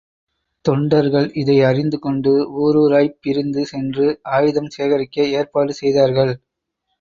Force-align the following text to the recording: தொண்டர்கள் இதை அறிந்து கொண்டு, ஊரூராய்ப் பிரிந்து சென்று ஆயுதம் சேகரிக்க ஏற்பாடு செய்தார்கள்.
தொண்டர்கள் 0.65 1.33
இதை 1.33 1.61
அறிந்து 1.61 1.99
கொண்டு, 1.99 2.31
ஊரூராய்ப் 2.61 3.19
பிரிந்து 3.21 3.65
சென்று 3.65 4.07
ஆயுதம் 4.31 4.69
சேகரிக்க 4.69 5.29
ஏற்பாடு 5.35 5.73
செய்தார்கள். 5.73 6.33